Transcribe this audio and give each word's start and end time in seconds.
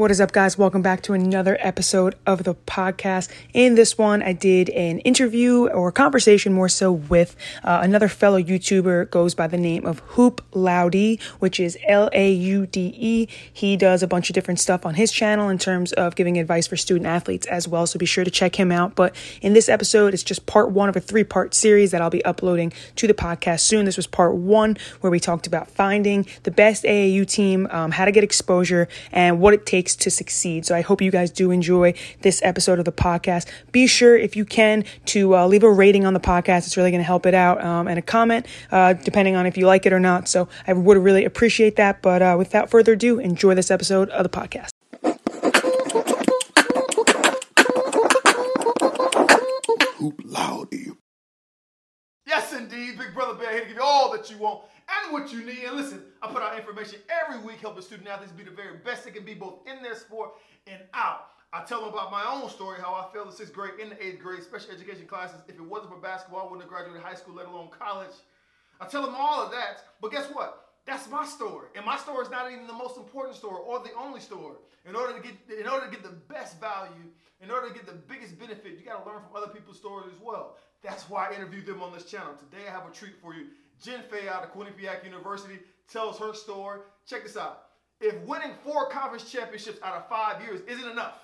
What 0.00 0.10
is 0.10 0.18
up, 0.18 0.32
guys? 0.32 0.56
Welcome 0.56 0.80
back 0.80 1.02
to 1.02 1.12
another 1.12 1.58
episode 1.60 2.14
of 2.24 2.44
the 2.44 2.54
podcast. 2.54 3.28
In 3.52 3.74
this 3.74 3.98
one, 3.98 4.22
I 4.22 4.32
did 4.32 4.70
an 4.70 5.00
interview 5.00 5.66
or 5.66 5.92
conversation 5.92 6.54
more 6.54 6.70
so 6.70 6.90
with 6.90 7.36
uh, 7.62 7.80
another 7.82 8.08
fellow 8.08 8.42
YouTuber, 8.42 9.10
goes 9.10 9.34
by 9.34 9.46
the 9.46 9.58
name 9.58 9.84
of 9.84 9.98
Hoop 10.16 10.42
Laude, 10.54 11.20
which 11.40 11.60
is 11.60 11.76
L 11.86 12.08
A 12.14 12.32
U 12.32 12.64
D 12.64 12.94
E. 12.96 13.28
He 13.52 13.76
does 13.76 14.02
a 14.02 14.06
bunch 14.06 14.30
of 14.30 14.34
different 14.34 14.58
stuff 14.58 14.86
on 14.86 14.94
his 14.94 15.12
channel 15.12 15.50
in 15.50 15.58
terms 15.58 15.92
of 15.92 16.16
giving 16.16 16.38
advice 16.38 16.66
for 16.66 16.78
student 16.78 17.06
athletes 17.06 17.46
as 17.48 17.68
well. 17.68 17.86
So 17.86 17.98
be 17.98 18.06
sure 18.06 18.24
to 18.24 18.30
check 18.30 18.58
him 18.58 18.72
out. 18.72 18.94
But 18.94 19.14
in 19.42 19.52
this 19.52 19.68
episode, 19.68 20.14
it's 20.14 20.22
just 20.22 20.46
part 20.46 20.70
one 20.70 20.88
of 20.88 20.96
a 20.96 21.00
three 21.00 21.24
part 21.24 21.52
series 21.52 21.90
that 21.90 22.00
I'll 22.00 22.08
be 22.08 22.24
uploading 22.24 22.72
to 22.96 23.06
the 23.06 23.12
podcast 23.12 23.60
soon. 23.60 23.84
This 23.84 23.98
was 23.98 24.06
part 24.06 24.34
one 24.34 24.78
where 25.02 25.10
we 25.10 25.20
talked 25.20 25.46
about 25.46 25.70
finding 25.70 26.26
the 26.44 26.50
best 26.50 26.84
AAU 26.84 27.28
team, 27.28 27.68
um, 27.70 27.90
how 27.90 28.06
to 28.06 28.12
get 28.12 28.24
exposure, 28.24 28.88
and 29.12 29.40
what 29.40 29.52
it 29.52 29.66
takes 29.66 29.89
takes 29.90 30.04
to 30.04 30.10
succeed. 30.10 30.66
So 30.66 30.74
I 30.74 30.80
hope 30.80 31.00
you 31.02 31.10
guys 31.10 31.30
do 31.30 31.50
enjoy 31.50 31.94
this 32.22 32.40
episode 32.42 32.78
of 32.78 32.84
the 32.84 32.92
podcast. 32.92 33.46
Be 33.72 33.86
sure, 33.86 34.16
if 34.16 34.36
you 34.36 34.44
can, 34.44 34.84
to 35.06 35.36
uh, 35.36 35.46
leave 35.46 35.62
a 35.62 35.70
rating 35.70 36.06
on 36.06 36.14
the 36.14 36.20
podcast. 36.20 36.66
It's 36.66 36.76
really 36.76 36.90
going 36.90 37.00
to 37.00 37.06
help 37.06 37.26
it 37.26 37.34
out, 37.34 37.62
um, 37.64 37.88
and 37.88 37.98
a 37.98 38.02
comment, 38.02 38.46
uh, 38.70 38.94
depending 38.94 39.36
on 39.36 39.46
if 39.46 39.56
you 39.56 39.66
like 39.66 39.86
it 39.86 39.92
or 39.92 40.00
not. 40.00 40.28
So 40.28 40.48
I 40.66 40.72
would 40.72 40.98
really 40.98 41.24
appreciate 41.24 41.76
that. 41.76 42.02
But 42.02 42.22
uh, 42.22 42.36
without 42.38 42.70
further 42.70 42.92
ado, 42.92 43.18
enjoy 43.18 43.54
this 43.54 43.70
episode 43.70 44.08
of 44.10 44.22
the 44.22 44.30
podcast. 44.30 44.70
Hoop 49.98 50.20
Laude. 50.24 50.96
Yes, 52.26 52.52
indeed, 52.52 52.96
Big 52.96 53.12
Brother 53.12 53.34
Bear 53.34 53.50
here 53.50 53.60
to 53.62 53.66
give 53.66 53.76
you 53.76 53.82
all 53.82 54.12
that 54.12 54.30
you 54.30 54.38
want 54.38 54.62
and 54.90 55.12
what 55.12 55.32
you 55.32 55.44
need. 55.44 55.64
And 55.64 55.76
listen, 55.76 56.02
I 56.22 56.28
put 56.28 56.42
out 56.42 56.58
information 56.58 57.00
every 57.08 57.40
week 57.40 57.60
helping 57.60 57.82
student 57.82 58.08
athletes 58.08 58.32
be 58.32 58.44
the 58.44 58.50
very 58.50 58.78
best 58.78 59.04
they 59.04 59.10
can 59.10 59.24
be 59.24 59.34
both 59.34 59.58
in 59.66 59.82
their 59.82 59.94
sport 59.94 60.30
and 60.66 60.82
out. 60.94 61.26
I 61.52 61.62
tell 61.64 61.80
them 61.80 61.92
about 61.92 62.12
my 62.12 62.24
own 62.24 62.48
story, 62.48 62.78
how 62.80 62.94
I 62.94 63.12
failed 63.12 63.28
the 63.28 63.32
sixth 63.32 63.52
grade 63.52 63.80
in 63.80 63.90
the 63.90 64.04
eighth 64.04 64.20
grade 64.20 64.42
special 64.42 64.70
education 64.70 65.06
classes. 65.06 65.40
If 65.48 65.56
it 65.56 65.62
wasn't 65.62 65.90
for 65.90 65.98
basketball, 65.98 66.40
I 66.40 66.44
wouldn't 66.44 66.62
have 66.62 66.70
graduated 66.70 67.02
high 67.02 67.14
school, 67.14 67.34
let 67.34 67.46
alone 67.46 67.70
college. 67.76 68.14
I 68.80 68.86
tell 68.86 69.02
them 69.02 69.14
all 69.16 69.44
of 69.44 69.50
that, 69.50 69.82
but 70.00 70.12
guess 70.12 70.26
what? 70.32 70.66
That's 70.86 71.10
my 71.10 71.26
story, 71.26 71.68
and 71.76 71.84
my 71.84 71.96
story 71.98 72.24
is 72.24 72.30
not 72.30 72.50
even 72.50 72.66
the 72.66 72.72
most 72.72 72.96
important 72.96 73.36
story 73.36 73.60
or 73.66 73.80
the 73.80 73.92
only 73.98 74.20
story. 74.20 74.56
In 74.88 74.96
order 74.96 75.12
to 75.12 75.20
get, 75.20 75.34
in 75.58 75.68
order 75.68 75.86
to 75.86 75.92
get 75.92 76.02
the 76.02 76.16
best 76.32 76.58
value, 76.58 77.04
in 77.42 77.50
order 77.50 77.68
to 77.68 77.74
get 77.74 77.84
the 77.84 77.92
biggest 77.92 78.38
benefit, 78.38 78.78
you 78.78 78.84
got 78.84 79.04
to 79.04 79.10
learn 79.10 79.20
from 79.20 79.36
other 79.36 79.52
people's 79.52 79.76
stories 79.76 80.06
as 80.14 80.20
well. 80.22 80.56
That's 80.82 81.10
why 81.10 81.28
I 81.28 81.34
interview 81.34 81.62
them 81.62 81.82
on 81.82 81.92
this 81.92 82.04
channel. 82.04 82.32
Today 82.38 82.66
I 82.66 82.70
have 82.70 82.88
a 82.88 82.92
treat 82.92 83.20
for 83.20 83.34
you. 83.34 83.48
Jen 83.80 84.02
Fay 84.10 84.28
out 84.28 84.44
of 84.44 84.52
Quinnipiac 84.52 85.04
University 85.04 85.58
tells 85.88 86.18
her 86.18 86.34
story. 86.34 86.80
Check 87.06 87.24
this 87.24 87.36
out. 87.36 87.64
If 88.00 88.18
winning 88.22 88.52
four 88.64 88.88
conference 88.88 89.30
championships 89.30 89.78
out 89.82 89.94
of 89.94 90.08
five 90.08 90.42
years 90.42 90.60
isn't 90.66 90.88
enough, 90.90 91.18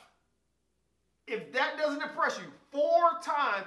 if 1.27 1.53
that 1.53 1.77
doesn't 1.77 2.03
impress 2.03 2.39
you, 2.39 2.45
four 2.71 3.21
times 3.23 3.67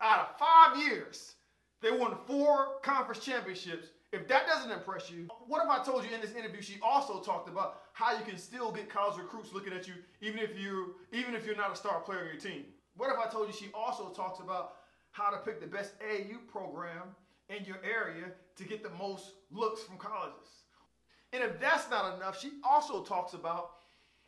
out 0.00 0.20
of 0.20 0.38
five 0.38 0.78
years, 0.78 1.34
they 1.82 1.90
won 1.90 2.16
four 2.26 2.78
conference 2.82 3.24
championships. 3.24 3.88
If 4.12 4.26
that 4.28 4.46
doesn't 4.46 4.70
impress 4.70 5.10
you, 5.10 5.28
what 5.46 5.62
if 5.62 5.68
I 5.68 5.84
told 5.84 6.04
you 6.04 6.14
in 6.14 6.20
this 6.22 6.32
interview 6.32 6.62
she 6.62 6.78
also 6.82 7.20
talked 7.20 7.48
about 7.48 7.80
how 7.92 8.18
you 8.18 8.24
can 8.24 8.38
still 8.38 8.72
get 8.72 8.88
college 8.88 9.18
recruits 9.18 9.52
looking 9.52 9.74
at 9.74 9.86
you 9.86 9.94
even 10.22 10.38
if 10.38 10.58
you 10.58 10.94
even 11.12 11.34
if 11.34 11.44
you're 11.44 11.56
not 11.56 11.72
a 11.72 11.76
star 11.76 12.00
player 12.00 12.20
on 12.20 12.26
your 12.26 12.36
team? 12.36 12.64
What 12.96 13.12
if 13.12 13.18
I 13.18 13.30
told 13.30 13.48
you 13.48 13.52
she 13.52 13.68
also 13.74 14.08
talks 14.08 14.40
about 14.40 14.76
how 15.12 15.30
to 15.30 15.36
pick 15.38 15.60
the 15.60 15.66
best 15.66 15.92
AAU 16.00 16.46
program 16.50 17.14
in 17.48 17.64
your 17.64 17.78
area 17.84 18.26
to 18.56 18.64
get 18.64 18.82
the 18.82 18.90
most 18.90 19.32
looks 19.50 19.82
from 19.82 19.96
colleges. 19.96 20.48
And 21.32 21.42
if 21.42 21.60
that's 21.60 21.90
not 21.90 22.16
enough, 22.16 22.40
she 22.40 22.52
also 22.68 23.02
talks 23.02 23.34
about 23.34 23.72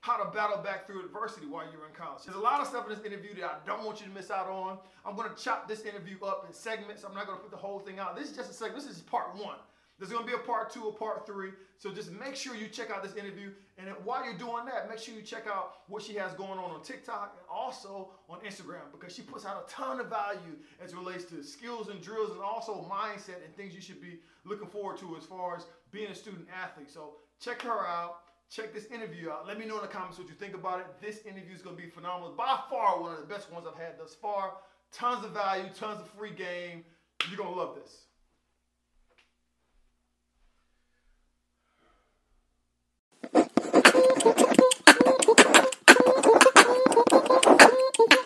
how 0.01 0.17
to 0.17 0.31
battle 0.31 0.59
back 0.59 0.87
through 0.87 1.05
adversity 1.05 1.47
while 1.47 1.65
you're 1.65 1.87
in 1.87 1.95
college. 1.95 2.25
There's 2.25 2.37
a 2.37 2.41
lot 2.41 2.61
of 2.61 2.67
stuff 2.67 2.89
in 2.89 2.97
this 2.97 3.05
interview 3.05 3.35
that 3.37 3.45
I 3.45 3.67
don't 3.67 3.85
want 3.85 4.01
you 4.01 4.07
to 4.07 4.13
miss 4.13 4.31
out 4.31 4.49
on. 4.49 4.79
I'm 5.05 5.15
to 5.35 5.43
chop 5.43 5.69
this 5.69 5.83
interview 5.83 6.17
up 6.25 6.45
in 6.47 6.55
segments. 6.55 7.05
I'm 7.05 7.15
not 7.15 7.27
to 7.39 7.43
put 7.43 7.51
the 7.51 7.59
whole 7.59 7.79
thing 7.79 7.99
out. 7.99 8.17
This 8.17 8.31
is 8.31 8.37
just 8.37 8.51
a 8.51 8.55
segment. 8.55 8.83
This 8.83 8.97
is 8.97 9.03
part 9.03 9.35
one. 9.37 9.57
There's 10.01 10.11
going 10.11 10.25
to 10.25 10.27
be 10.27 10.35
a 10.35 10.47
part 10.47 10.73
two, 10.73 10.89
a 10.89 10.93
part 10.93 11.27
three. 11.27 11.51
So 11.77 11.93
just 11.93 12.11
make 12.11 12.35
sure 12.35 12.57
you 12.57 12.69
check 12.69 12.91
out 12.91 13.03
this 13.03 13.15
interview. 13.17 13.51
And 13.77 13.89
while 14.03 14.25
you're 14.25 14.39
doing 14.39 14.65
that, 14.65 14.89
make 14.89 14.99
sure 14.99 15.15
you 15.15 15.21
check 15.21 15.47
out 15.47 15.81
what 15.89 16.03
she 16.03 16.15
has 16.15 16.33
going 16.33 16.59
on 16.59 16.71
on 16.71 16.83
TikTok 16.83 17.37
and 17.39 17.47
also 17.51 18.13
on 18.27 18.39
Instagram 18.41 18.91
because 18.93 19.15
she 19.15 19.21
puts 19.21 19.45
out 19.45 19.67
a 19.69 19.71
ton 19.71 20.01
of 20.01 20.07
value 20.07 20.57
as 20.83 20.93
it 20.93 20.97
relates 20.97 21.25
to 21.25 21.43
skills 21.45 21.89
and 21.89 22.01
drills 22.01 22.31
and 22.31 22.41
also 22.41 22.91
mindset 22.91 23.45
and 23.45 23.55
things 23.57 23.75
you 23.75 23.83
should 23.83 24.01
be 24.01 24.21
looking 24.47 24.69
forward 24.69 24.97
to 24.99 25.17
as 25.19 25.25
far 25.25 25.55
as 25.55 25.67
being 25.93 26.11
a 26.11 26.15
student 26.15 26.47
athlete. 26.51 26.91
So 26.91 27.17
check 27.39 27.61
her 27.63 27.87
out. 27.87 28.21
Check 28.51 28.73
this 28.73 28.87
interview 28.87 29.31
out. 29.31 29.47
Let 29.47 29.59
me 29.59 29.67
know 29.67 29.77
in 29.77 29.83
the 29.83 29.89
comments 29.89 30.19
what 30.19 30.29
you 30.29 30.35
think 30.35 30.55
about 30.55 30.81
it. 30.81 30.87
This 31.03 31.27
interview 31.27 31.55
is 31.55 31.61
going 31.61 31.77
to 31.77 31.83
be 31.83 31.91
phenomenal. 31.91 32.33
By 32.33 32.59
far, 32.71 33.01
one 33.01 33.13
of 33.13 33.21
the 33.21 33.27
best 33.27 33.53
ones 33.53 33.67
I've 33.71 33.79
had 33.79 33.99
thus 33.99 34.15
far. 34.15 34.55
Tons 34.93 35.25
of 35.27 35.33
value, 35.33 35.69
tons 35.79 36.01
of 36.01 36.09
free 36.09 36.33
game. 36.33 36.85
You're 37.29 37.37
going 37.37 37.53
to 37.53 37.61
love 37.61 37.77
this. 37.77 38.07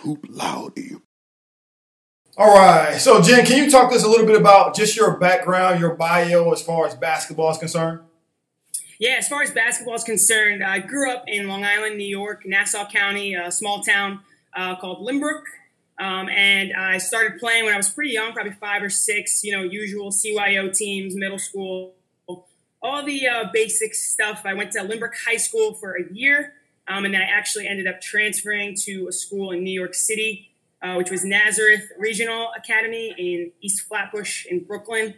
Hoop 0.04 0.26
Laude. 0.28 1.00
All 2.36 2.54
right. 2.54 2.96
So, 3.00 3.22
Jen, 3.22 3.46
can 3.46 3.64
you 3.64 3.70
talk 3.70 3.90
to 3.90 3.96
us 3.96 4.04
a 4.04 4.08
little 4.08 4.26
bit 4.26 4.36
about 4.38 4.74
just 4.74 4.96
your 4.96 5.16
background, 5.18 5.80
your 5.80 5.94
bio, 5.94 6.52
as 6.52 6.60
far 6.60 6.86
as 6.86 6.94
basketball 6.94 7.50
is 7.50 7.58
concerned? 7.58 8.00
Yeah, 8.98 9.16
as 9.18 9.28
far 9.28 9.42
as 9.42 9.50
basketball 9.50 9.94
is 9.94 10.04
concerned, 10.04 10.62
I 10.62 10.80
grew 10.80 11.10
up 11.10 11.24
in 11.26 11.48
Long 11.48 11.64
Island, 11.64 11.96
New 11.96 12.06
York, 12.06 12.44
Nassau 12.44 12.88
County, 12.88 13.34
a 13.34 13.50
small 13.50 13.82
town 13.82 14.20
uh, 14.54 14.76
called 14.76 15.06
Lynbrook. 15.06 15.42
Um, 15.98 16.28
and 16.28 16.72
I 16.74 16.98
started 16.98 17.38
playing 17.38 17.64
when 17.64 17.74
I 17.74 17.76
was 17.76 17.88
pretty 17.88 18.12
young, 18.12 18.32
probably 18.32 18.52
five 18.52 18.82
or 18.82 18.90
six, 18.90 19.42
you 19.44 19.56
know, 19.56 19.62
usual 19.62 20.10
CYO 20.10 20.76
teams, 20.76 21.14
middle 21.16 21.38
school, 21.38 21.94
all 22.82 23.04
the 23.04 23.26
uh, 23.26 23.44
basic 23.52 23.94
stuff. 23.94 24.42
I 24.44 24.54
went 24.54 24.72
to 24.72 24.80
Lynbrook 24.80 25.12
High 25.24 25.38
School 25.38 25.74
for 25.74 25.96
a 25.96 26.12
year. 26.12 26.54
Um, 26.86 27.04
and 27.04 27.14
then 27.14 27.22
I 27.22 27.26
actually 27.26 27.66
ended 27.66 27.86
up 27.86 28.00
transferring 28.00 28.76
to 28.82 29.08
a 29.08 29.12
school 29.12 29.50
in 29.52 29.64
New 29.64 29.72
York 29.72 29.94
City, 29.94 30.50
uh, 30.82 30.94
which 30.94 31.10
was 31.10 31.24
Nazareth 31.24 31.88
Regional 31.98 32.48
Academy 32.56 33.14
in 33.16 33.52
East 33.60 33.82
Flatbush 33.82 34.46
in 34.46 34.64
Brooklyn. 34.64 35.14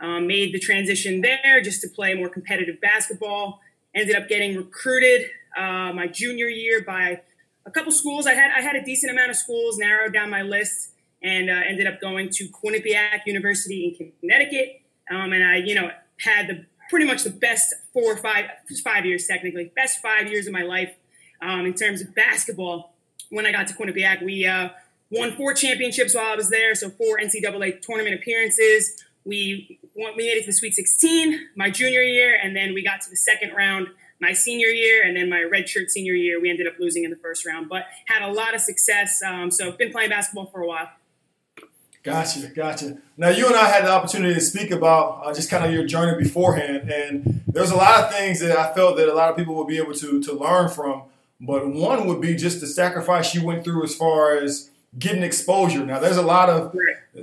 Um, 0.00 0.26
made 0.26 0.54
the 0.54 0.58
transition 0.58 1.20
there 1.20 1.60
just 1.60 1.82
to 1.82 1.88
play 1.88 2.14
more 2.14 2.28
competitive 2.28 2.80
basketball. 2.80 3.60
Ended 3.94 4.16
up 4.16 4.28
getting 4.28 4.56
recruited 4.56 5.28
uh, 5.56 5.92
my 5.92 6.06
junior 6.06 6.46
year 6.46 6.82
by 6.82 7.20
a 7.66 7.70
couple 7.70 7.92
schools. 7.92 8.26
I 8.26 8.34
had 8.34 8.50
I 8.56 8.60
had 8.62 8.76
a 8.76 8.82
decent 8.82 9.12
amount 9.12 9.30
of 9.30 9.36
schools, 9.36 9.78
narrowed 9.78 10.12
down 10.12 10.30
my 10.30 10.42
list, 10.42 10.92
and 11.22 11.50
uh, 11.50 11.54
ended 11.66 11.86
up 11.86 12.00
going 12.00 12.30
to 12.30 12.48
Quinnipiac 12.48 13.26
University 13.26 13.96
in 13.98 14.12
Connecticut. 14.20 14.80
Um, 15.10 15.32
and 15.32 15.44
I, 15.44 15.56
you 15.56 15.74
know, 15.74 15.90
had 16.20 16.46
the 16.46 16.64
pretty 16.90 17.06
much 17.06 17.22
the 17.22 17.30
best 17.30 17.72
four 17.94 18.12
or 18.12 18.16
five 18.16 18.46
five 18.84 19.06
years 19.06 19.26
technically, 19.26 19.72
best 19.74 20.02
five 20.02 20.30
years 20.30 20.46
of 20.46 20.52
my 20.52 20.62
life 20.62 20.94
um, 21.40 21.64
in 21.64 21.72
terms 21.72 22.02
of 22.02 22.14
basketball. 22.14 22.92
When 23.30 23.46
I 23.46 23.52
got 23.52 23.68
to 23.68 23.74
Quinnipiac, 23.74 24.24
we 24.24 24.44
uh, 24.44 24.70
won 25.10 25.32
four 25.36 25.54
championships 25.54 26.14
while 26.14 26.32
I 26.32 26.34
was 26.34 26.50
there, 26.50 26.74
so 26.74 26.90
four 26.90 27.18
NCAA 27.18 27.80
tournament 27.80 28.16
appearances. 28.16 29.02
We 29.24 29.78
won, 29.94 30.14
we 30.16 30.24
made 30.24 30.38
it 30.38 30.40
to 30.40 30.46
the 30.46 30.52
Sweet 30.52 30.74
16 30.74 31.48
my 31.54 31.70
junior 31.70 32.02
year, 32.02 32.36
and 32.42 32.56
then 32.56 32.74
we 32.74 32.82
got 32.82 33.00
to 33.02 33.10
the 33.10 33.16
second 33.16 33.54
round 33.54 33.88
my 34.20 34.32
senior 34.32 34.68
year, 34.68 35.02
and 35.02 35.16
then 35.16 35.30
my 35.30 35.38
redshirt 35.38 35.88
senior 35.88 36.12
year. 36.12 36.40
We 36.40 36.50
ended 36.50 36.66
up 36.66 36.74
losing 36.78 37.04
in 37.04 37.10
the 37.10 37.16
first 37.16 37.46
round, 37.46 37.68
but 37.68 37.84
had 38.06 38.20
a 38.20 38.32
lot 38.32 38.54
of 38.54 38.60
success. 38.60 39.22
Um, 39.22 39.50
so 39.50 39.72
been 39.72 39.92
playing 39.92 40.10
basketball 40.10 40.46
for 40.46 40.60
a 40.60 40.66
while. 40.66 40.90
Gotcha, 42.02 42.48
gotcha. 42.48 42.96
Now 43.18 43.28
you 43.28 43.46
and 43.46 43.54
I 43.54 43.68
had 43.68 43.84
the 43.84 43.90
opportunity 43.90 44.32
to 44.32 44.40
speak 44.40 44.70
about 44.70 45.20
uh, 45.22 45.34
just 45.34 45.50
kind 45.50 45.64
of 45.64 45.72
your 45.72 45.84
journey 45.84 46.16
beforehand, 46.16 46.90
and 46.90 47.42
there's 47.46 47.70
a 47.70 47.76
lot 47.76 48.04
of 48.04 48.12
things 48.14 48.40
that 48.40 48.56
I 48.56 48.72
felt 48.72 48.96
that 48.96 49.08
a 49.08 49.14
lot 49.14 49.28
of 49.28 49.36
people 49.36 49.54
would 49.56 49.66
be 49.66 49.76
able 49.76 49.92
to 49.94 50.22
to 50.22 50.32
learn 50.32 50.70
from. 50.70 51.02
But 51.40 51.68
one 51.68 52.06
would 52.06 52.20
be 52.20 52.34
just 52.34 52.60
the 52.60 52.66
sacrifice 52.66 53.34
you 53.34 53.44
went 53.44 53.64
through 53.64 53.84
as 53.84 53.94
far 53.94 54.36
as 54.36 54.70
getting 54.98 55.22
exposure. 55.22 55.84
Now, 55.86 55.98
there's 56.00 56.16
a 56.16 56.22
lot 56.22 56.50
of 56.50 56.74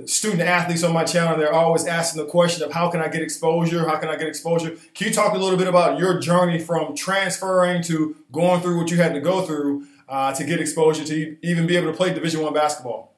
student 0.06 0.40
athletes 0.42 0.82
on 0.82 0.92
my 0.92 1.04
channel. 1.04 1.36
They're 1.36 1.52
always 1.52 1.86
asking 1.86 2.22
the 2.22 2.28
question 2.28 2.64
of 2.64 2.72
how 2.72 2.90
can 2.90 3.00
I 3.00 3.08
get 3.08 3.22
exposure? 3.22 3.86
How 3.86 3.96
can 3.96 4.08
I 4.08 4.16
get 4.16 4.26
exposure? 4.26 4.76
Can 4.94 5.08
you 5.08 5.14
talk 5.14 5.34
a 5.34 5.38
little 5.38 5.58
bit 5.58 5.68
about 5.68 5.98
your 5.98 6.18
journey 6.18 6.58
from 6.58 6.96
transferring 6.96 7.82
to 7.84 8.16
going 8.32 8.60
through 8.60 8.78
what 8.78 8.90
you 8.90 8.96
had 8.96 9.12
to 9.14 9.20
go 9.20 9.42
through 9.42 9.86
uh, 10.08 10.32
to 10.32 10.44
get 10.44 10.60
exposure 10.60 11.04
to 11.04 11.36
even 11.42 11.66
be 11.66 11.76
able 11.76 11.90
to 11.90 11.96
play 11.96 12.12
Division 12.12 12.42
One 12.42 12.54
basketball? 12.54 13.12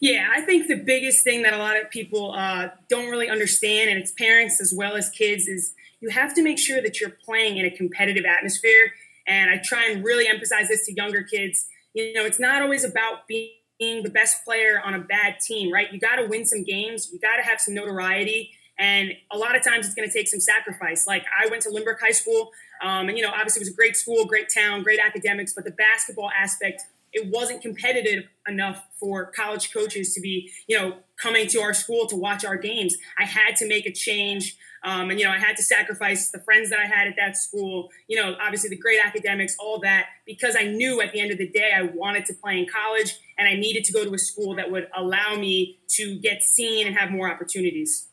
Yeah, 0.00 0.28
I 0.34 0.40
think 0.42 0.68
the 0.68 0.76
biggest 0.76 1.24
thing 1.24 1.42
that 1.42 1.52
a 1.52 1.58
lot 1.58 1.80
of 1.80 1.90
people 1.90 2.32
uh, 2.32 2.68
don't 2.88 3.10
really 3.10 3.28
understand, 3.28 3.90
and 3.90 3.98
it's 3.98 4.12
parents 4.12 4.60
as 4.60 4.72
well 4.74 4.96
as 4.96 5.08
kids, 5.10 5.46
is 5.48 5.74
you 6.00 6.10
have 6.10 6.34
to 6.34 6.42
make 6.42 6.58
sure 6.58 6.82
that 6.82 7.00
you're 7.00 7.16
playing 7.24 7.56
in 7.56 7.64
a 7.64 7.70
competitive 7.70 8.24
atmosphere 8.24 8.92
and 9.26 9.50
I 9.50 9.58
try 9.58 9.88
and 9.90 10.04
really 10.04 10.28
emphasize 10.28 10.68
this 10.68 10.86
to 10.86 10.92
younger 10.92 11.22
kids. 11.22 11.66
You 11.94 12.12
know, 12.12 12.24
it's 12.24 12.40
not 12.40 12.62
always 12.62 12.84
about 12.84 13.26
being 13.26 14.02
the 14.02 14.10
best 14.10 14.44
player 14.44 14.82
on 14.84 14.94
a 14.94 14.98
bad 14.98 15.40
team, 15.40 15.72
right? 15.72 15.92
You 15.92 15.98
got 15.98 16.16
to 16.16 16.26
win 16.26 16.44
some 16.44 16.64
games. 16.64 17.10
You 17.12 17.18
got 17.18 17.36
to 17.36 17.42
have 17.42 17.60
some 17.60 17.74
notoriety. 17.74 18.50
And 18.78 19.12
a 19.30 19.38
lot 19.38 19.54
of 19.56 19.62
times 19.62 19.86
it's 19.86 19.94
going 19.94 20.08
to 20.08 20.12
take 20.12 20.28
some 20.28 20.40
sacrifice. 20.40 21.06
Like 21.06 21.24
I 21.38 21.46
went 21.48 21.62
to 21.62 21.70
Lynbrook 21.70 22.00
High 22.00 22.10
School, 22.10 22.50
um, 22.82 23.08
and 23.08 23.16
you 23.16 23.22
know, 23.22 23.30
obviously 23.30 23.60
it 23.60 23.66
was 23.66 23.72
a 23.72 23.76
great 23.76 23.96
school, 23.96 24.24
great 24.24 24.48
town, 24.52 24.82
great 24.82 24.98
academics, 24.98 25.54
but 25.54 25.64
the 25.64 25.70
basketball 25.70 26.30
aspect 26.36 26.82
it 27.14 27.30
wasn't 27.32 27.62
competitive 27.62 28.24
enough 28.46 28.84
for 28.98 29.30
college 29.30 29.72
coaches 29.72 30.12
to 30.14 30.20
be, 30.20 30.50
you 30.66 30.76
know, 30.76 30.96
coming 31.16 31.46
to 31.46 31.60
our 31.60 31.72
school 31.72 32.06
to 32.08 32.16
watch 32.16 32.44
our 32.44 32.56
games. 32.56 32.96
I 33.18 33.24
had 33.24 33.56
to 33.56 33.68
make 33.68 33.86
a 33.86 33.92
change. 33.92 34.56
Um, 34.82 35.08
and, 35.08 35.18
you 35.18 35.24
know, 35.24 35.32
I 35.32 35.38
had 35.38 35.56
to 35.56 35.62
sacrifice 35.62 36.30
the 36.30 36.40
friends 36.40 36.68
that 36.68 36.78
I 36.78 36.84
had 36.84 37.06
at 37.06 37.14
that 37.16 37.38
school, 37.38 37.88
you 38.06 38.20
know, 38.20 38.34
obviously 38.38 38.68
the 38.68 38.76
great 38.76 39.00
academics, 39.02 39.56
all 39.58 39.78
that, 39.80 40.08
because 40.26 40.56
I 40.58 40.64
knew 40.64 41.00
at 41.00 41.12
the 41.12 41.20
end 41.20 41.30
of 41.30 41.38
the 41.38 41.48
day 41.48 41.70
I 41.74 41.82
wanted 41.82 42.26
to 42.26 42.34
play 42.34 42.58
in 42.58 42.66
college 42.66 43.16
and 43.38 43.48
I 43.48 43.54
needed 43.54 43.84
to 43.84 43.92
go 43.92 44.04
to 44.04 44.12
a 44.12 44.18
school 44.18 44.54
that 44.56 44.70
would 44.70 44.88
allow 44.94 45.36
me 45.36 45.78
to 45.90 46.18
get 46.18 46.42
seen 46.42 46.86
and 46.86 46.98
have 46.98 47.10
more 47.10 47.30
opportunities. 47.32 48.08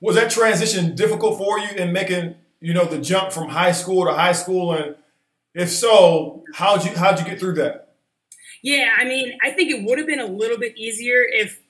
Was 0.00 0.16
that 0.16 0.30
transition 0.30 0.96
difficult 0.96 1.38
for 1.38 1.60
you 1.60 1.68
in 1.76 1.92
making, 1.92 2.34
you 2.60 2.74
know, 2.74 2.84
the 2.84 2.98
jump 2.98 3.32
from 3.32 3.50
high 3.50 3.72
school 3.72 4.04
to 4.06 4.12
high 4.12 4.32
school? 4.32 4.72
And 4.72 4.96
if 5.56 5.70
so, 5.70 6.44
how'd 6.54 6.84
you 6.84 6.94
how'd 6.94 7.18
you 7.18 7.24
get 7.24 7.40
through 7.40 7.54
that? 7.54 7.94
Yeah, 8.62 8.90
I 8.98 9.04
mean, 9.04 9.38
I 9.42 9.50
think 9.50 9.70
it 9.70 9.84
would 9.84 9.98
have 9.98 10.06
been 10.06 10.20
a 10.20 10.26
little 10.26 10.58
bit 10.58 10.76
easier 10.76 11.24
if 11.26 11.60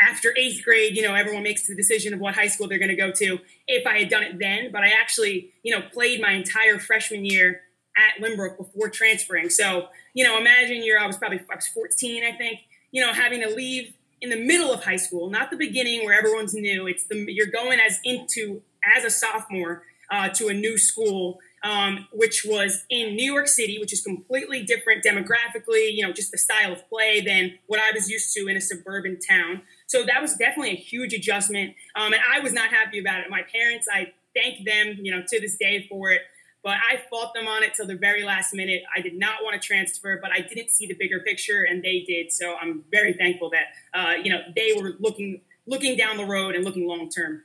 after 0.00 0.34
eighth 0.36 0.64
grade, 0.64 0.96
you 0.96 1.02
know, 1.02 1.14
everyone 1.14 1.42
makes 1.42 1.66
the 1.66 1.74
decision 1.74 2.12
of 2.12 2.20
what 2.20 2.34
high 2.34 2.48
school 2.48 2.68
they're 2.68 2.78
going 2.78 2.90
to 2.90 2.96
go 2.96 3.12
to. 3.12 3.38
If 3.66 3.86
I 3.86 4.00
had 4.00 4.08
done 4.08 4.24
it 4.24 4.38
then, 4.38 4.70
but 4.72 4.82
I 4.82 4.88
actually, 4.88 5.52
you 5.62 5.74
know, 5.74 5.82
played 5.92 6.20
my 6.20 6.32
entire 6.32 6.78
freshman 6.78 7.24
year 7.24 7.62
at 7.96 8.22
Lynbrook 8.22 8.58
before 8.58 8.90
transferring. 8.90 9.48
So, 9.48 9.88
you 10.12 10.24
know, 10.24 10.38
imagine 10.38 10.82
you're, 10.82 10.98
I 10.98 11.06
was 11.06 11.16
probably 11.16 11.40
I 11.50 11.54
was 11.54 11.68
14, 11.68 12.24
I 12.24 12.32
think, 12.32 12.60
you 12.90 13.00
know, 13.00 13.12
having 13.12 13.40
to 13.42 13.48
leave 13.48 13.94
in 14.20 14.30
the 14.30 14.36
middle 14.36 14.72
of 14.72 14.84
high 14.84 14.96
school, 14.96 15.30
not 15.30 15.50
the 15.50 15.56
beginning 15.56 16.04
where 16.04 16.18
everyone's 16.18 16.54
new. 16.54 16.86
It's 16.86 17.04
the, 17.04 17.24
you're 17.28 17.46
going 17.46 17.78
as 17.80 18.00
into, 18.04 18.62
as 18.96 19.04
a 19.04 19.10
sophomore 19.10 19.84
uh, 20.10 20.28
to 20.30 20.48
a 20.48 20.54
new 20.54 20.78
school 20.78 21.38
um, 21.66 22.06
which 22.12 22.44
was 22.48 22.84
in 22.90 23.16
New 23.16 23.32
York 23.32 23.48
City, 23.48 23.78
which 23.80 23.92
is 23.92 24.00
completely 24.00 24.62
different 24.62 25.04
demographically, 25.04 25.92
you 25.92 26.06
know, 26.06 26.12
just 26.12 26.30
the 26.30 26.38
style 26.38 26.72
of 26.72 26.88
play 26.88 27.20
than 27.20 27.58
what 27.66 27.80
I 27.80 27.90
was 27.92 28.08
used 28.08 28.32
to 28.34 28.46
in 28.46 28.56
a 28.56 28.60
suburban 28.60 29.18
town. 29.18 29.62
So 29.88 30.04
that 30.04 30.22
was 30.22 30.36
definitely 30.36 30.70
a 30.70 30.76
huge 30.76 31.12
adjustment. 31.12 31.74
Um, 31.96 32.12
and 32.12 32.22
I 32.32 32.38
was 32.38 32.52
not 32.52 32.68
happy 32.68 33.00
about 33.00 33.20
it. 33.20 33.30
My 33.30 33.42
parents, 33.42 33.88
I 33.92 34.12
thank 34.32 34.64
them, 34.64 34.98
you 35.02 35.12
know, 35.12 35.24
to 35.26 35.40
this 35.40 35.56
day 35.56 35.86
for 35.88 36.12
it. 36.12 36.22
But 36.62 36.76
I 36.88 37.00
fought 37.10 37.34
them 37.34 37.48
on 37.48 37.64
it 37.64 37.74
till 37.74 37.86
the 37.86 37.96
very 37.96 38.22
last 38.22 38.54
minute. 38.54 38.82
I 38.96 39.00
did 39.00 39.14
not 39.14 39.42
want 39.42 39.60
to 39.60 39.64
transfer, 39.64 40.20
but 40.22 40.30
I 40.30 40.40
didn't 40.42 40.70
see 40.70 40.86
the 40.86 40.94
bigger 40.94 41.20
picture, 41.20 41.64
and 41.68 41.82
they 41.82 42.04
did. 42.06 42.32
So 42.32 42.54
I'm 42.60 42.84
very 42.90 43.12
thankful 43.12 43.50
that 43.50 43.66
uh, 43.94 44.14
you 44.20 44.32
know 44.32 44.40
they 44.54 44.72
were 44.76 44.94
looking 44.98 45.42
looking 45.66 45.96
down 45.96 46.16
the 46.16 46.24
road 46.24 46.56
and 46.56 46.64
looking 46.64 46.88
long 46.88 47.08
term. 47.08 47.42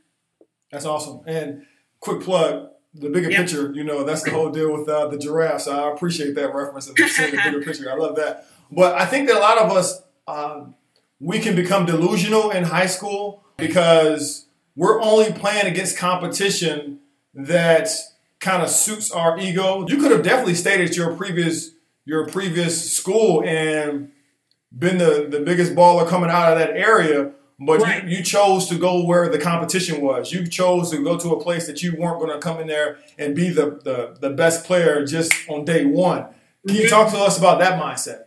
That's 0.72 0.86
awesome. 0.86 1.22
And 1.28 1.68
quick 2.00 2.22
plug: 2.22 2.72
the 2.94 3.10
bigger 3.10 3.30
yep. 3.32 3.42
picture, 3.42 3.72
you 3.74 3.84
know, 3.84 4.04
that's 4.04 4.24
the 4.24 4.32
whole 4.32 4.50
deal 4.50 4.72
with 4.78 4.88
uh, 4.88 5.08
the 5.08 5.18
giraffe. 5.18 5.62
So 5.62 5.72
I 5.72 5.94
appreciate 5.94 6.36
that 6.36 6.54
reference 6.54 6.88
of 6.90 6.98
seeing 6.98 7.32
the 7.32 7.38
bigger 7.38 7.62
picture. 7.66 7.90
I 7.90 7.96
love 7.96 8.16
that. 8.18 8.48
But 8.72 8.96
I 8.96 9.06
think 9.06 9.28
that 9.28 9.38
a 9.38 9.40
lot 9.40 9.58
of 9.58 9.72
us, 9.72 10.02
um, 10.28 10.76
we 11.20 11.40
can 11.40 11.56
become 11.56 11.86
delusional 11.86 12.52
in 12.52 12.64
high 12.64 12.88
school 12.88 13.44
because 13.58 14.48
we're 14.76 15.02
only 15.02 15.32
playing 15.32 15.68
against 15.68 15.98
competition 15.98 17.00
that 17.34 17.90
kind 18.40 18.64
of 18.64 18.70
suits 18.70 19.12
our 19.12 19.38
ego. 19.40 19.88
You 19.88 19.98
could 19.98 20.12
have 20.12 20.24
definitely 20.24 20.56
stayed 20.56 20.82
at 20.82 20.98
your 20.98 21.16
previous 21.16 21.72
your 22.04 22.26
previous 22.28 22.92
school 22.92 23.44
and 23.44 24.12
been 24.76 24.98
the, 24.98 25.28
the 25.30 25.40
biggest 25.40 25.76
baller 25.76 26.08
coming 26.08 26.30
out 26.30 26.52
of 26.52 26.58
that 26.58 26.72
area 26.72 27.32
but 27.64 27.80
right. 27.80 28.04
you, 28.04 28.18
you, 28.18 28.24
chose 28.24 28.68
to 28.70 28.76
go 28.76 29.06
where 29.06 29.30
the 29.30 29.38
competition 29.38 30.02
was. 30.02 30.32
You 30.32 30.48
chose 30.48 30.90
to 30.92 31.04
go 31.04 31.16
to 31.18 31.30
a 31.30 31.40
place 31.42 31.68
that 31.68 31.84
you 31.84 31.96
weren't 31.96 32.20
going 32.20 32.32
to 32.32 32.40
come 32.40 32.60
in 32.60 32.66
there 32.66 32.98
and 33.20 33.36
be 33.36 33.50
the, 33.50 33.80
the, 33.84 34.18
the 34.20 34.32
best 34.32 34.66
player 34.66 35.06
just 35.06 35.32
on 35.48 35.64
day 35.64 35.86
one. 35.86 36.26
Can 36.68 36.76
you 36.76 36.90
talk 36.90 37.12
to 37.12 37.20
us 37.20 37.38
about 37.38 37.60
that 37.60 37.80
mindset? 37.80 38.24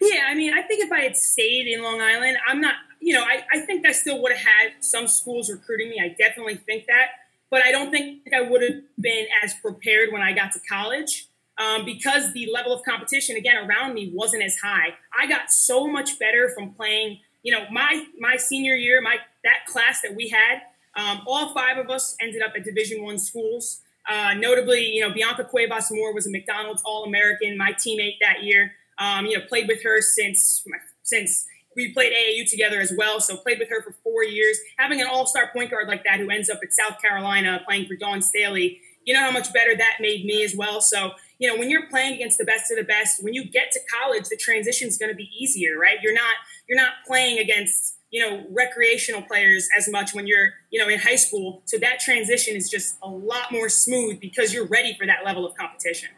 Yeah, 0.00 0.24
I 0.28 0.34
mean, 0.34 0.52
I 0.52 0.62
think 0.62 0.84
if 0.84 0.90
I 0.90 1.00
had 1.00 1.16
stayed 1.16 1.68
in 1.68 1.82
Long 1.82 2.00
Island, 2.00 2.36
I'm 2.46 2.60
not, 2.60 2.74
you 3.00 3.14
know, 3.14 3.22
I, 3.22 3.44
I 3.52 3.60
think 3.60 3.86
I 3.86 3.92
still 3.92 4.20
would 4.22 4.32
have 4.32 4.44
had 4.44 4.72
some 4.80 5.06
schools 5.06 5.48
recruiting 5.48 5.90
me. 5.90 6.00
I 6.02 6.08
definitely 6.08 6.56
think 6.56 6.86
that. 6.86 7.10
But 7.48 7.64
I 7.64 7.70
don't 7.70 7.92
think 7.92 8.22
I 8.34 8.40
would 8.40 8.62
have 8.62 8.82
been 9.00 9.26
as 9.42 9.54
prepared 9.54 10.12
when 10.12 10.20
I 10.20 10.32
got 10.32 10.50
to 10.52 10.60
college 10.68 11.28
um, 11.58 11.84
because 11.84 12.32
the 12.32 12.50
level 12.52 12.72
of 12.72 12.82
competition, 12.84 13.36
again, 13.36 13.56
around 13.56 13.94
me 13.94 14.10
wasn't 14.12 14.42
as 14.42 14.56
high. 14.56 14.94
I 15.16 15.26
got 15.26 15.50
so 15.50 15.86
much 15.86 16.18
better 16.18 16.50
from 16.50 16.72
playing 16.74 17.20
you 17.46 17.52
know, 17.52 17.64
my 17.70 18.04
my 18.18 18.36
senior 18.36 18.74
year, 18.74 19.00
my 19.00 19.18
that 19.44 19.66
class 19.68 20.00
that 20.02 20.16
we 20.16 20.28
had, 20.28 20.62
um, 20.96 21.22
all 21.28 21.54
five 21.54 21.78
of 21.78 21.88
us 21.90 22.16
ended 22.20 22.42
up 22.42 22.54
at 22.56 22.64
Division 22.64 23.04
One 23.04 23.20
schools. 23.20 23.82
Uh, 24.10 24.34
notably, 24.34 24.84
you 24.84 25.00
know, 25.00 25.14
Bianca 25.14 25.44
Cuevas 25.44 25.92
Moore 25.92 26.12
was 26.12 26.26
a 26.26 26.30
McDonald's 26.30 26.82
All 26.84 27.04
American, 27.04 27.56
my 27.56 27.72
teammate 27.72 28.16
that 28.20 28.42
year. 28.42 28.72
Um, 28.98 29.26
you 29.26 29.38
know, 29.38 29.44
played 29.46 29.68
with 29.68 29.80
her 29.84 30.00
since 30.00 30.64
since 31.04 31.46
we 31.76 31.92
played 31.92 32.12
AAU 32.12 32.50
together 32.50 32.80
as 32.80 32.92
well. 32.96 33.20
So 33.20 33.36
played 33.36 33.60
with 33.60 33.68
her 33.68 33.80
for 33.80 33.94
four 34.02 34.24
years. 34.24 34.58
Having 34.76 35.02
an 35.02 35.06
all 35.06 35.24
star 35.24 35.48
point 35.52 35.70
guard 35.70 35.86
like 35.86 36.02
that 36.02 36.18
who 36.18 36.28
ends 36.30 36.50
up 36.50 36.58
at 36.64 36.72
South 36.72 37.00
Carolina 37.00 37.60
playing 37.64 37.86
for 37.86 37.94
Dawn 37.94 38.22
Staley, 38.22 38.80
you 39.06 39.14
know 39.14 39.20
how 39.20 39.30
much 39.30 39.52
better 39.54 39.74
that 39.74 39.94
made 40.00 40.26
me 40.26 40.44
as 40.44 40.54
well. 40.54 40.82
So 40.82 41.12
you 41.38 41.48
know, 41.48 41.58
when 41.58 41.70
you're 41.70 41.86
playing 41.88 42.14
against 42.14 42.38
the 42.38 42.44
best 42.44 42.70
of 42.70 42.78
the 42.78 42.84
best, 42.84 43.22
when 43.22 43.34
you 43.34 43.44
get 43.44 43.70
to 43.72 43.80
college, 43.92 44.28
the 44.28 44.36
transition 44.36 44.88
is 44.88 44.96
going 44.98 45.10
to 45.10 45.16
be 45.16 45.30
easier, 45.38 45.78
right? 45.78 45.98
You're 46.02 46.14
not 46.14 46.34
you're 46.68 46.78
not 46.78 46.92
playing 47.06 47.38
against 47.38 47.96
you 48.10 48.20
know 48.20 48.44
recreational 48.50 49.22
players 49.22 49.68
as 49.76 49.88
much 49.88 50.12
when 50.12 50.26
you're 50.26 50.50
you 50.70 50.80
know 50.80 50.88
in 50.88 50.98
high 50.98 51.16
school. 51.16 51.62
So 51.64 51.78
that 51.78 52.00
transition 52.00 52.56
is 52.56 52.68
just 52.68 52.98
a 53.02 53.08
lot 53.08 53.52
more 53.52 53.68
smooth 53.68 54.20
because 54.20 54.52
you're 54.52 54.66
ready 54.66 54.94
for 54.98 55.06
that 55.06 55.24
level 55.24 55.46
of 55.46 55.56
competition. 55.56 56.10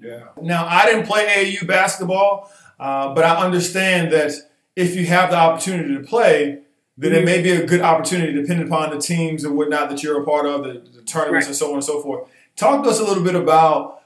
Yeah. 0.00 0.28
Now 0.40 0.66
I 0.66 0.86
didn't 0.86 1.06
play 1.06 1.26
AAU 1.26 1.66
basketball, 1.66 2.50
uh, 2.78 3.14
but 3.14 3.24
I 3.24 3.44
understand 3.44 4.12
that 4.12 4.32
if 4.76 4.94
you 4.96 5.06
have 5.06 5.30
the 5.30 5.36
opportunity 5.36 5.94
to 5.94 6.02
play, 6.02 6.60
then 6.96 7.14
it 7.14 7.24
may 7.24 7.40
be 7.40 7.50
a 7.50 7.64
good 7.64 7.80
opportunity, 7.80 8.32
depending 8.32 8.66
upon 8.66 8.90
the 8.90 9.00
teams 9.00 9.44
and 9.44 9.56
whatnot 9.56 9.88
that 9.90 10.02
you're 10.02 10.20
a 10.20 10.24
part 10.24 10.46
of, 10.46 10.64
the, 10.64 10.72
the 10.94 11.02
tournaments 11.02 11.46
right. 11.46 11.48
and 11.48 11.56
so 11.56 11.68
on 11.68 11.74
and 11.74 11.84
so 11.84 12.02
forth. 12.02 12.28
Talk 12.56 12.84
to 12.84 12.90
us 12.90 13.00
a 13.00 13.04
little 13.04 13.24
bit 13.24 13.34
about 13.34 14.02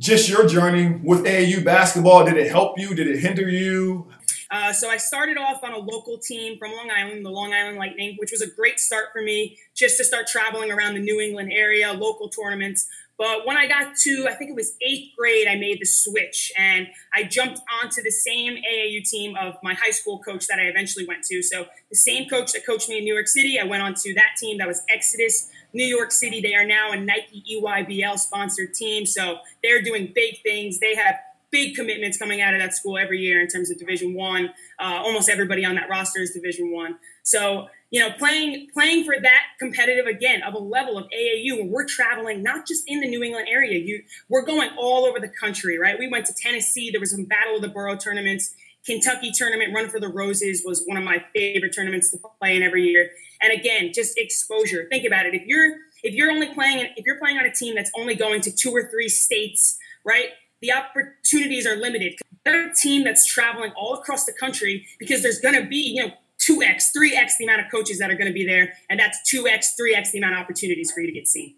just 0.00 0.28
your 0.28 0.46
journey 0.46 0.98
with 1.02 1.24
AAU 1.24 1.64
basketball. 1.64 2.24
Did 2.24 2.36
it 2.36 2.50
help 2.50 2.78
you? 2.78 2.94
Did 2.94 3.08
it 3.08 3.18
hinder 3.18 3.48
you? 3.48 4.08
Uh, 4.50 4.72
so 4.72 4.88
I 4.88 4.96
started 4.96 5.36
off 5.36 5.62
on 5.62 5.72
a 5.72 5.78
local 5.78 6.18
team 6.18 6.58
from 6.58 6.72
Long 6.72 6.90
Island, 6.90 7.24
the 7.24 7.30
Long 7.30 7.52
Island 7.52 7.76
Lightning, 7.76 8.16
which 8.18 8.30
was 8.30 8.40
a 8.40 8.50
great 8.50 8.80
start 8.80 9.06
for 9.12 9.22
me 9.22 9.58
just 9.76 9.98
to 9.98 10.04
start 10.04 10.26
traveling 10.26 10.70
around 10.72 10.94
the 10.94 11.00
New 11.00 11.20
England 11.20 11.52
area, 11.52 11.92
local 11.92 12.28
tournaments. 12.30 12.86
But 13.18 13.46
when 13.46 13.56
I 13.56 13.66
got 13.66 13.96
to, 13.96 14.26
I 14.30 14.34
think 14.34 14.50
it 14.50 14.54
was 14.54 14.76
eighth 14.80 15.16
grade, 15.18 15.48
I 15.48 15.56
made 15.56 15.80
the 15.80 15.86
switch 15.86 16.52
and 16.56 16.86
I 17.12 17.24
jumped 17.24 17.60
onto 17.82 18.00
the 18.00 18.12
same 18.12 18.54
AAU 18.54 19.02
team 19.02 19.36
of 19.36 19.56
my 19.62 19.74
high 19.74 19.90
school 19.90 20.20
coach 20.20 20.46
that 20.46 20.60
I 20.60 20.62
eventually 20.62 21.04
went 21.04 21.24
to. 21.24 21.42
So 21.42 21.66
the 21.90 21.96
same 21.96 22.28
coach 22.28 22.52
that 22.52 22.64
coached 22.64 22.88
me 22.88 22.98
in 22.98 23.04
New 23.04 23.12
York 23.12 23.26
City, 23.26 23.58
I 23.58 23.64
went 23.64 23.82
on 23.82 23.94
to 23.94 24.14
that 24.14 24.36
team 24.38 24.58
that 24.58 24.68
was 24.68 24.82
Exodus 24.88 25.50
New 25.72 25.84
York 25.84 26.12
City. 26.12 26.40
They 26.40 26.54
are 26.54 26.64
now 26.64 26.92
a 26.92 26.96
Nike 26.96 27.42
EYBL 27.60 28.18
sponsored 28.18 28.72
team. 28.72 29.04
So 29.04 29.38
they're 29.64 29.82
doing 29.82 30.12
big 30.14 30.40
things. 30.42 30.78
They 30.78 30.94
have 30.94 31.16
big 31.50 31.74
commitments 31.74 32.18
coming 32.18 32.40
out 32.40 32.54
of 32.54 32.60
that 32.60 32.74
school 32.74 32.98
every 32.98 33.20
year 33.20 33.40
in 33.40 33.48
terms 33.48 33.70
of 33.70 33.78
Division 33.78 34.14
One. 34.14 34.50
Uh, 34.78 35.00
almost 35.04 35.28
everybody 35.28 35.64
on 35.64 35.74
that 35.76 35.88
roster 35.88 36.20
is 36.20 36.30
Division 36.30 36.72
One. 36.72 36.96
So 37.22 37.68
you 37.90 38.00
know, 38.00 38.10
playing 38.18 38.68
playing 38.74 39.04
for 39.04 39.14
that 39.20 39.42
competitive 39.58 40.06
again 40.06 40.42
of 40.42 40.54
a 40.54 40.58
level 40.58 40.98
of 40.98 41.04
AAU 41.04 41.56
where 41.56 41.64
we're 41.64 41.86
traveling 41.86 42.42
not 42.42 42.66
just 42.66 42.84
in 42.86 43.00
the 43.00 43.08
New 43.08 43.22
England 43.22 43.48
area. 43.50 43.78
You 43.78 44.02
we're 44.28 44.44
going 44.44 44.70
all 44.76 45.06
over 45.06 45.18
the 45.18 45.28
country, 45.28 45.78
right? 45.78 45.98
We 45.98 46.08
went 46.08 46.26
to 46.26 46.34
Tennessee. 46.34 46.90
There 46.90 47.00
was 47.00 47.12
some 47.12 47.24
Battle 47.24 47.56
of 47.56 47.62
the 47.62 47.68
Borough 47.68 47.96
tournaments. 47.96 48.54
Kentucky 48.84 49.30
tournament, 49.32 49.74
Run 49.74 49.90
for 49.90 50.00
the 50.00 50.08
Roses, 50.08 50.62
was 50.64 50.82
one 50.86 50.96
of 50.96 51.04
my 51.04 51.22
favorite 51.34 51.74
tournaments 51.74 52.10
to 52.10 52.18
play 52.40 52.56
in 52.56 52.62
every 52.62 52.84
year. 52.84 53.10
And 53.42 53.52
again, 53.52 53.92
just 53.94 54.16
exposure. 54.16 54.86
Think 54.90 55.04
about 55.04 55.26
it. 55.26 55.34
If 55.34 55.46
you're 55.46 55.76
if 56.02 56.14
you're 56.14 56.30
only 56.30 56.52
playing 56.52 56.88
if 56.96 57.06
you're 57.06 57.18
playing 57.18 57.38
on 57.38 57.46
a 57.46 57.52
team 57.52 57.74
that's 57.74 57.90
only 57.96 58.14
going 58.16 58.42
to 58.42 58.52
two 58.52 58.70
or 58.70 58.88
three 58.90 59.08
states, 59.08 59.78
right? 60.04 60.28
The 60.60 60.72
opportunities 60.72 61.66
are 61.66 61.76
limited. 61.76 62.14
They're 62.44 62.70
a 62.70 62.74
team 62.74 63.04
that's 63.04 63.26
traveling 63.26 63.72
all 63.76 63.94
across 63.94 64.24
the 64.24 64.32
country 64.32 64.86
because 64.98 65.22
there's 65.22 65.40
going 65.40 65.54
to 65.54 65.68
be, 65.68 65.94
you 65.94 66.06
know, 66.06 66.12
2x, 66.38 66.84
3x 66.96 67.32
the 67.38 67.44
amount 67.44 67.60
of 67.60 67.70
coaches 67.70 67.98
that 67.98 68.10
are 68.10 68.14
going 68.14 68.28
to 68.28 68.32
be 68.32 68.46
there. 68.46 68.74
And 68.88 68.98
that's 68.98 69.18
2x, 69.32 69.74
3x 69.80 70.12
the 70.12 70.18
amount 70.18 70.34
of 70.34 70.40
opportunities 70.40 70.90
for 70.92 71.00
you 71.00 71.06
to 71.06 71.12
get 71.12 71.28
seen. 71.28 71.54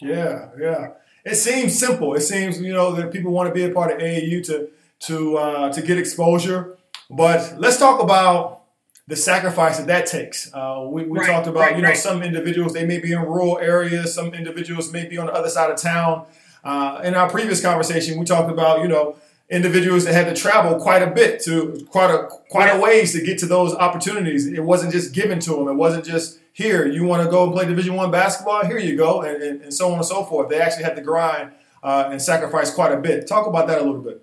Yeah, 0.00 0.50
yeah. 0.60 0.90
It 1.24 1.36
seems 1.36 1.78
simple. 1.78 2.14
It 2.14 2.20
seems, 2.20 2.60
you 2.60 2.72
know, 2.72 2.92
that 2.92 3.12
people 3.12 3.32
want 3.32 3.48
to 3.48 3.54
be 3.54 3.64
a 3.64 3.70
part 3.70 3.90
of 3.90 3.98
AAU 3.98 4.44
to 4.46 4.68
to 5.06 5.36
uh, 5.36 5.72
to 5.72 5.82
get 5.82 5.98
exposure. 5.98 6.76
But 7.10 7.54
let's 7.58 7.78
talk 7.78 8.02
about 8.02 8.62
the 9.06 9.16
sacrifice 9.16 9.78
that 9.78 9.86
that 9.86 10.06
takes. 10.06 10.52
Uh, 10.52 10.86
we, 10.88 11.04
we 11.04 11.18
right, 11.18 11.26
talked 11.26 11.46
about, 11.46 11.60
right, 11.60 11.76
you 11.76 11.82
know, 11.82 11.88
right. 11.88 11.96
some 11.96 12.22
individuals, 12.22 12.72
they 12.72 12.86
may 12.86 12.98
be 12.98 13.12
in 13.12 13.20
rural 13.20 13.58
areas. 13.58 14.14
Some 14.14 14.32
individuals 14.32 14.92
may 14.92 15.06
be 15.06 15.18
on 15.18 15.26
the 15.26 15.32
other 15.32 15.50
side 15.50 15.70
of 15.70 15.80
town. 15.80 16.26
Uh, 16.64 17.00
in 17.04 17.14
our 17.14 17.28
previous 17.28 17.60
conversation, 17.60 18.18
we 18.18 18.24
talked 18.24 18.50
about, 18.50 18.80
you 18.80 18.88
know, 18.88 19.16
individuals 19.50 20.04
that 20.04 20.14
had 20.14 20.34
to 20.34 20.40
travel 20.40 20.80
quite 20.80 21.02
a 21.02 21.10
bit 21.10 21.40
to 21.42 21.86
quite 21.90 22.10
a 22.10 22.28
quite 22.48 22.68
a 22.68 22.80
ways 22.80 23.12
to 23.12 23.22
get 23.22 23.38
to 23.38 23.46
those 23.46 23.74
opportunities. 23.74 24.46
It 24.46 24.64
wasn't 24.64 24.92
just 24.92 25.12
given 25.12 25.38
to 25.40 25.50
them. 25.50 25.68
It 25.68 25.74
wasn't 25.74 26.04
just 26.04 26.40
here. 26.52 26.86
You 26.86 27.04
want 27.04 27.22
to 27.22 27.30
go 27.30 27.44
and 27.44 27.52
play 27.52 27.66
Division 27.66 27.94
One 27.94 28.10
basketball? 28.10 28.64
Here 28.64 28.78
you 28.78 28.96
go, 28.96 29.22
and, 29.22 29.42
and, 29.42 29.60
and, 29.62 29.74
so 29.74 29.88
on 29.88 29.98
and 29.98 30.04
so 30.06 30.24
forth. 30.24 30.48
They 30.48 30.60
actually 30.60 30.84
had 30.84 30.96
to 30.96 31.02
grind 31.02 31.52
uh, 31.82 32.08
and 32.10 32.20
sacrifice 32.20 32.72
quite 32.72 32.92
a 32.92 32.96
bit. 32.96 33.26
Talk 33.26 33.46
about 33.46 33.66
that 33.66 33.80
a 33.80 33.84
little 33.84 34.00
bit. 34.00 34.22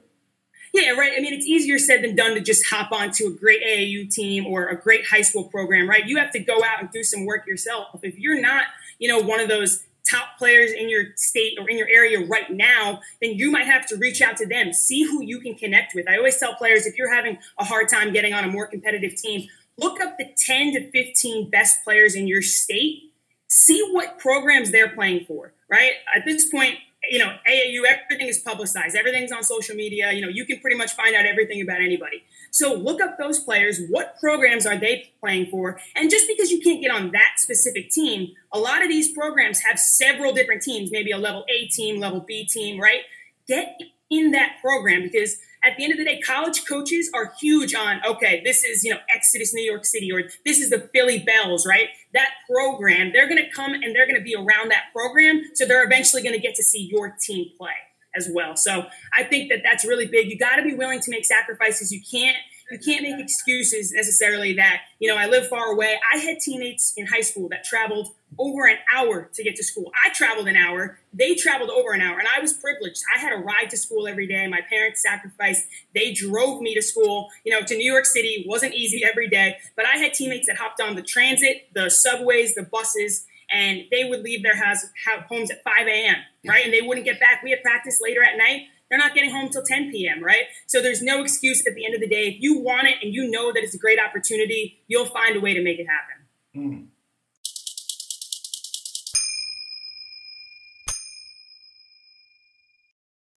Yeah, 0.73 0.91
right. 0.91 1.11
I 1.15 1.19
mean, 1.19 1.33
it's 1.33 1.45
easier 1.45 1.77
said 1.77 2.01
than 2.01 2.15
done 2.15 2.33
to 2.35 2.41
just 2.41 2.65
hop 2.65 2.93
onto 2.93 3.27
a 3.27 3.31
great 3.31 3.61
AAU 3.61 4.09
team 4.09 4.47
or 4.47 4.67
a 4.67 4.81
great 4.81 5.05
high 5.05 5.21
school 5.21 5.43
program, 5.43 5.89
right? 5.89 6.05
You 6.05 6.17
have 6.17 6.31
to 6.31 6.39
go 6.39 6.63
out 6.63 6.79
and 6.79 6.89
do 6.91 7.03
some 7.03 7.25
work 7.25 7.45
yourself. 7.45 7.99
If 8.03 8.17
you're 8.17 8.39
not, 8.39 8.63
you 8.97 9.09
know, 9.09 9.19
one 9.19 9.41
of 9.41 9.49
those 9.49 9.83
top 10.09 10.37
players 10.37 10.71
in 10.71 10.89
your 10.89 11.05
state 11.15 11.57
or 11.59 11.69
in 11.69 11.77
your 11.77 11.87
area 11.87 12.25
right 12.25 12.49
now, 12.51 13.01
then 13.21 13.33
you 13.33 13.51
might 13.51 13.65
have 13.65 13.85
to 13.87 13.95
reach 13.97 14.21
out 14.21 14.37
to 14.37 14.47
them, 14.47 14.73
see 14.73 15.03
who 15.03 15.21
you 15.23 15.39
can 15.39 15.55
connect 15.55 15.93
with. 15.95 16.09
I 16.09 16.17
always 16.17 16.37
tell 16.37 16.55
players 16.55 16.85
if 16.85 16.97
you're 16.97 17.13
having 17.13 17.37
a 17.57 17.63
hard 17.63 17.89
time 17.89 18.13
getting 18.13 18.33
on 18.33 18.43
a 18.43 18.47
more 18.47 18.67
competitive 18.67 19.15
team, 19.15 19.47
look 19.77 20.01
up 20.01 20.17
the 20.17 20.29
10 20.37 20.73
to 20.73 20.91
15 20.91 21.49
best 21.49 21.83
players 21.83 22.15
in 22.15 22.27
your 22.27 22.41
state, 22.41 23.11
see 23.47 23.81
what 23.91 24.19
programs 24.19 24.71
they're 24.71 24.93
playing 24.93 25.25
for, 25.25 25.53
right? 25.69 25.93
At 26.15 26.25
this 26.25 26.49
point, 26.49 26.75
you 27.09 27.19
know, 27.19 27.33
AAU, 27.49 27.81
everything 27.87 28.27
is 28.27 28.39
publicized. 28.39 28.95
Everything's 28.95 29.31
on 29.31 29.43
social 29.43 29.75
media. 29.75 30.11
You 30.11 30.21
know, 30.21 30.27
you 30.27 30.45
can 30.45 30.59
pretty 30.59 30.77
much 30.77 30.93
find 30.93 31.15
out 31.15 31.25
everything 31.25 31.61
about 31.61 31.81
anybody. 31.81 32.23
So 32.51 32.73
look 32.73 33.01
up 33.01 33.17
those 33.17 33.39
players. 33.39 33.79
What 33.89 34.19
programs 34.19 34.65
are 34.65 34.77
they 34.77 35.11
playing 35.19 35.47
for? 35.47 35.79
And 35.95 36.11
just 36.11 36.27
because 36.27 36.51
you 36.51 36.61
can't 36.61 36.81
get 36.81 36.91
on 36.91 37.11
that 37.11 37.33
specific 37.37 37.89
team, 37.89 38.33
a 38.53 38.59
lot 38.59 38.83
of 38.83 38.89
these 38.89 39.11
programs 39.13 39.61
have 39.61 39.79
several 39.79 40.33
different 40.33 40.61
teams, 40.61 40.91
maybe 40.91 41.11
a 41.11 41.17
level 41.17 41.43
A 41.49 41.67
team, 41.67 41.99
level 41.99 42.19
B 42.19 42.45
team, 42.45 42.79
right? 42.79 43.01
Get 43.47 43.79
in 44.09 44.31
that 44.31 44.57
program 44.61 45.01
because 45.01 45.37
at 45.63 45.77
the 45.77 45.83
end 45.83 45.93
of 45.93 45.99
the 45.99 46.05
day, 46.05 46.19
college 46.19 46.65
coaches 46.65 47.09
are 47.13 47.33
huge 47.39 47.75
on, 47.75 48.01
okay, 48.07 48.41
this 48.43 48.63
is, 48.63 48.83
you 48.83 48.91
know, 48.91 48.99
Exodus 49.13 49.53
New 49.53 49.63
York 49.63 49.85
City 49.85 50.11
or 50.11 50.23
this 50.45 50.59
is 50.59 50.69
the 50.69 50.89
Philly 50.93 51.19
Belles, 51.19 51.67
right? 51.67 51.89
That 52.13 52.29
program, 52.49 53.11
they're 53.13 53.27
going 53.27 53.43
to 53.43 53.49
come 53.51 53.73
and 53.73 53.95
they're 53.95 54.07
going 54.07 54.17
to 54.17 54.23
be 54.23 54.35
around 54.35 54.71
that 54.71 54.85
program. 54.93 55.43
So 55.53 55.65
they're 55.65 55.83
eventually 55.83 56.23
going 56.23 56.35
to 56.35 56.41
get 56.41 56.55
to 56.55 56.63
see 56.63 56.89
your 56.91 57.15
team 57.21 57.49
play 57.57 57.71
as 58.15 58.29
well. 58.33 58.55
So 58.55 58.85
I 59.15 59.23
think 59.23 59.49
that 59.49 59.59
that's 59.63 59.85
really 59.85 60.07
big. 60.07 60.29
You 60.29 60.37
got 60.37 60.55
to 60.55 60.63
be 60.63 60.73
willing 60.73 60.99
to 60.99 61.11
make 61.11 61.25
sacrifices. 61.25 61.91
You 61.91 62.01
can't 62.11 62.37
you 62.71 62.79
can't 62.79 63.03
make 63.03 63.19
excuses 63.19 63.91
necessarily 63.93 64.53
that, 64.53 64.81
you 64.99 65.07
know, 65.07 65.17
I 65.17 65.27
live 65.27 65.47
far 65.47 65.71
away. 65.71 65.99
I 66.13 66.17
had 66.17 66.39
teammates 66.39 66.93
in 66.95 67.07
high 67.07 67.21
school 67.21 67.49
that 67.49 67.63
traveled 67.63 68.09
over 68.39 68.65
an 68.65 68.77
hour 68.93 69.29
to 69.33 69.43
get 69.43 69.55
to 69.57 69.63
school. 69.63 69.91
I 70.05 70.09
traveled 70.09 70.47
an 70.47 70.55
hour, 70.55 70.99
they 71.13 71.35
traveled 71.35 71.69
over 71.69 71.91
an 71.91 72.01
hour, 72.01 72.17
and 72.17 72.27
I 72.27 72.39
was 72.39 72.53
privileged. 72.53 73.01
I 73.13 73.19
had 73.19 73.33
a 73.33 73.37
ride 73.37 73.69
to 73.71 73.77
school 73.77 74.07
every 74.07 74.27
day. 74.27 74.47
My 74.47 74.61
parents 74.61 75.01
sacrificed. 75.01 75.67
They 75.93 76.13
drove 76.13 76.61
me 76.61 76.73
to 76.75 76.81
school, 76.81 77.29
you 77.43 77.51
know, 77.51 77.65
to 77.65 77.75
New 77.75 77.91
York 77.91 78.05
City. 78.05 78.45
Wasn't 78.47 78.73
easy 78.73 79.03
every 79.03 79.27
day, 79.27 79.57
but 79.75 79.85
I 79.85 79.97
had 79.97 80.13
teammates 80.13 80.47
that 80.47 80.57
hopped 80.57 80.81
on 80.81 80.95
the 80.95 81.01
transit, 81.01 81.67
the 81.73 81.89
subways, 81.89 82.55
the 82.55 82.63
buses, 82.63 83.25
and 83.51 83.83
they 83.91 84.05
would 84.05 84.21
leave 84.21 84.43
their 84.43 84.55
house, 84.55 84.85
homes 85.27 85.51
at 85.51 85.61
5 85.63 85.87
a.m., 85.87 86.15
right? 86.47 86.63
And 86.63 86.73
they 86.73 86.81
wouldn't 86.81 87.05
get 87.05 87.19
back. 87.19 87.43
We 87.43 87.51
had 87.51 87.61
practice 87.61 87.99
later 88.01 88.23
at 88.23 88.37
night 88.37 88.67
they're 88.91 88.99
not 88.99 89.15
getting 89.15 89.31
home 89.31 89.49
till 89.49 89.63
10 89.63 89.89
p.m., 89.89 90.21
right? 90.21 90.43
So 90.67 90.81
there's 90.81 91.01
no 91.01 91.23
excuse 91.23 91.65
at 91.65 91.75
the 91.75 91.85
end 91.85 91.95
of 91.95 92.01
the 92.01 92.07
day. 92.07 92.27
If 92.27 92.41
you 92.41 92.59
want 92.59 92.87
it 92.87 92.95
and 93.01 93.13
you 93.13 93.31
know 93.31 93.53
that 93.53 93.63
it's 93.63 93.73
a 93.73 93.79
great 93.79 93.97
opportunity, 93.99 94.83
you'll 94.87 95.05
find 95.05 95.37
a 95.37 95.39
way 95.39 95.53
to 95.53 95.63
make 95.63 95.79
it 95.79 95.87
happen. 95.87 96.71
Mm. 96.71 96.87